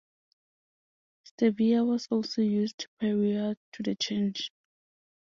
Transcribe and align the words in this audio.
Stevia 1.27 1.85
was 1.85 2.07
also 2.09 2.41
used 2.41 2.87
prior 2.97 3.55
to 3.71 3.83
the 3.83 3.93
change. 3.93 4.49